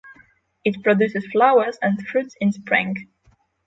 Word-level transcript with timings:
It 0.65 0.81
produces 0.81 1.27
flowers 1.27 1.77
and 1.83 2.01
fruits 2.07 2.33
in 2.41 2.51
spring. 2.51 3.07